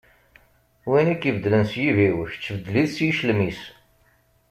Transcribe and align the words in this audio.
Win 0.89 1.07
i 1.13 1.13
ak-ibeddlen 1.15 1.63
s 1.71 1.73
yibiw, 1.81 2.17
kečč 2.31 2.45
beddel-it 2.55 2.91
s 2.95 2.97
yiclem-is. 3.05 3.61